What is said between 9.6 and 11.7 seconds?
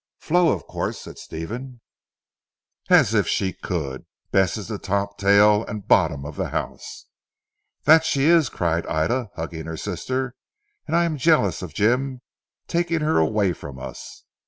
her sister, "and I am jealous